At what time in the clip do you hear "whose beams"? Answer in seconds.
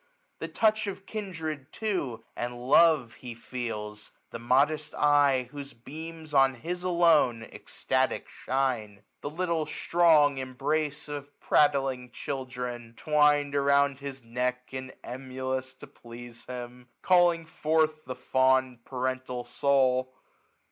5.51-6.33